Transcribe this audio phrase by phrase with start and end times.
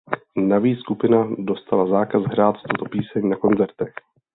[0.37, 3.93] Navíc skupina dostala zákaz hrát tuto píseň na koncertech.